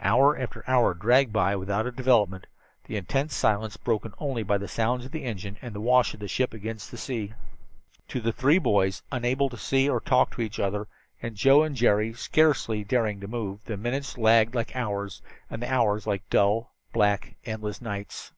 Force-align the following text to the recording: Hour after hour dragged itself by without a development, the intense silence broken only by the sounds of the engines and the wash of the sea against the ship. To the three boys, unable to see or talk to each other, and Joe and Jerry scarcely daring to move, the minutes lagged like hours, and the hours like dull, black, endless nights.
Hour 0.00 0.38
after 0.38 0.62
hour 0.68 0.92
dragged 0.92 1.30
itself 1.30 1.44
by 1.46 1.56
without 1.56 1.86
a 1.86 1.92
development, 1.92 2.46
the 2.84 2.96
intense 2.98 3.34
silence 3.34 3.78
broken 3.78 4.12
only 4.18 4.42
by 4.42 4.58
the 4.58 4.68
sounds 4.68 5.06
of 5.06 5.12
the 5.12 5.24
engines 5.24 5.56
and 5.62 5.74
the 5.74 5.80
wash 5.80 6.12
of 6.12 6.20
the 6.20 6.28
sea 6.28 6.42
against 6.52 6.90
the 6.90 6.98
ship. 6.98 7.30
To 8.08 8.20
the 8.20 8.32
three 8.34 8.58
boys, 8.58 9.02
unable 9.10 9.48
to 9.48 9.56
see 9.56 9.88
or 9.88 9.98
talk 9.98 10.30
to 10.34 10.42
each 10.42 10.60
other, 10.60 10.88
and 11.22 11.36
Joe 11.36 11.62
and 11.62 11.74
Jerry 11.74 12.12
scarcely 12.12 12.84
daring 12.84 13.18
to 13.20 13.28
move, 13.28 13.64
the 13.64 13.78
minutes 13.78 14.18
lagged 14.18 14.54
like 14.54 14.76
hours, 14.76 15.22
and 15.48 15.62
the 15.62 15.72
hours 15.72 16.06
like 16.06 16.28
dull, 16.28 16.74
black, 16.92 17.36
endless 17.46 17.80
nights. 17.80 18.30